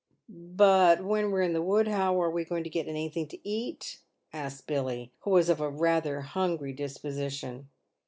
[0.67, 3.99] "But when we're in the wood, how are we to get anything to eat?"
[4.33, 7.69] asked Billy, who was of rather a hungry disposition.